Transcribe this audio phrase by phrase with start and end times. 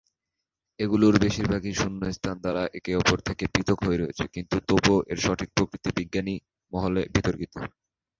[0.79, 5.89] এগুলোর বেশিরভাগই শূন্যস্থান দ্বারা একে অপরের থেকে পৃথক হয়ে রয়েছে কিন্তু তবুও এর সঠিক প্রকৃতি
[5.97, 6.35] বিজ্ঞানী
[6.73, 7.53] মহলে বিতর্কিত।